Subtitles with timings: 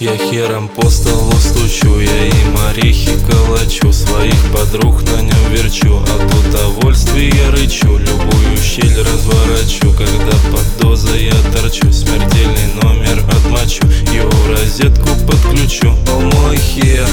[0.00, 6.46] Я хером по столу стучу, я им орехи калачу Своих подруг на нем верчу, от
[6.46, 7.98] удовольствия рычу.
[7.98, 11.92] Любую щель разворачу, когда под дозой я торчу.
[11.92, 15.94] Смертельный номер отмочу, его в розетку подключу.
[16.08, 17.06] О мой хер,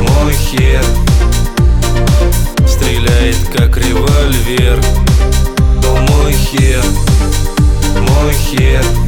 [0.00, 0.82] мой хер.
[2.66, 4.82] Стреляет как револьвер.
[5.84, 6.82] О мой хер,
[8.00, 9.05] мой хер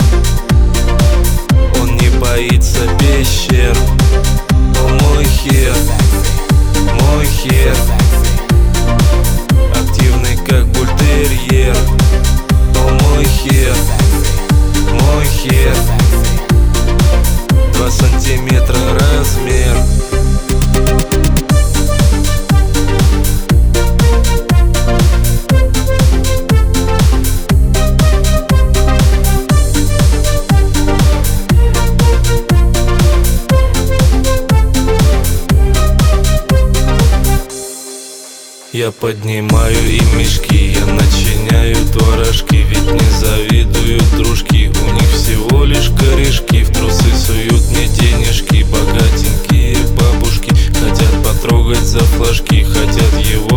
[18.48, 19.76] сантиметра размер.
[38.72, 45.77] Я поднимаю им мешки, я начиняю творожки Ведь не завидуют дружки, у них всего лишь
[52.38, 53.47] флажки, хотят его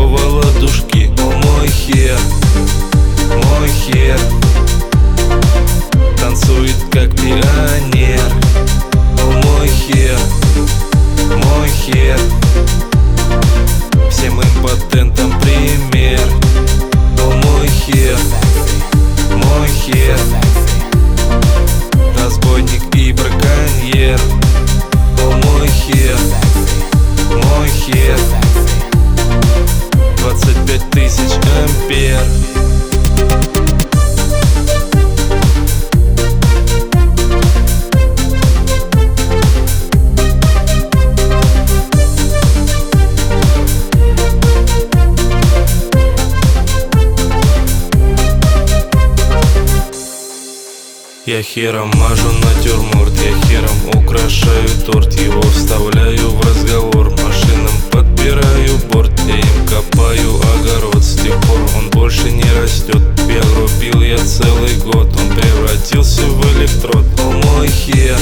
[51.31, 59.13] Я хером мажу натюрморт, я хером украшаю торт Его вставляю в разговор, машинам подбираю борт
[59.25, 63.01] Я им копаю огород, с тех пор он больше не растет.
[63.29, 67.05] Я грубил я целый год, он превратился в электрод.
[67.19, 68.17] О мой хер,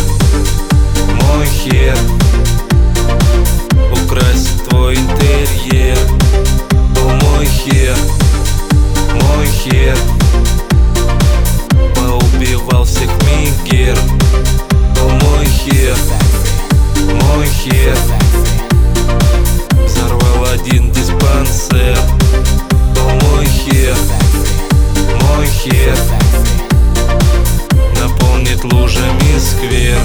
[1.19, 1.97] мой хер
[25.59, 25.97] хер
[27.99, 29.99] Наполнит лужами сквер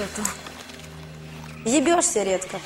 [0.00, 0.28] что-то.
[1.68, 2.58] Ебешься редко.